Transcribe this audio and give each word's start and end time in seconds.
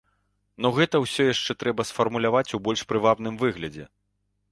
Ну 0.65 0.69
гэта 0.77 1.01
ўсё 1.03 1.25
яшчэ 1.33 1.55
трэба 1.63 1.85
сфармуляваць 1.89 2.55
у 2.59 2.61
больш 2.69 2.81
прывабным 2.93 3.37
выглядзе. 3.43 3.85